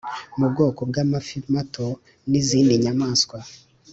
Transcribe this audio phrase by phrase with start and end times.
[0.37, 1.87] mu bwoko bwa amafi mato
[2.29, 3.37] n’izindi nyamaswa.